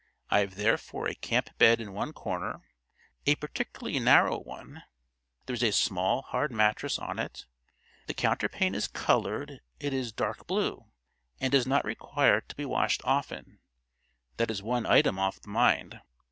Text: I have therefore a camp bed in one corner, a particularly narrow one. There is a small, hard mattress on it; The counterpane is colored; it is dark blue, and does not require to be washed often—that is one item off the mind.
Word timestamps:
I 0.31 0.39
have 0.39 0.55
therefore 0.55 1.07
a 1.07 1.13
camp 1.13 1.55
bed 1.59 1.79
in 1.79 1.93
one 1.93 2.11
corner, 2.11 2.63
a 3.27 3.35
particularly 3.35 3.99
narrow 3.99 4.39
one. 4.39 4.81
There 5.45 5.53
is 5.53 5.61
a 5.61 5.71
small, 5.71 6.23
hard 6.23 6.51
mattress 6.51 6.97
on 6.97 7.19
it; 7.19 7.45
The 8.07 8.15
counterpane 8.15 8.73
is 8.73 8.87
colored; 8.87 9.61
it 9.79 9.93
is 9.93 10.11
dark 10.11 10.47
blue, 10.47 10.85
and 11.39 11.51
does 11.51 11.67
not 11.67 11.85
require 11.85 12.41
to 12.41 12.55
be 12.55 12.65
washed 12.65 13.01
often—that 13.03 14.49
is 14.49 14.63
one 14.63 14.87
item 14.87 15.19
off 15.19 15.39
the 15.39 15.49
mind. 15.49 16.01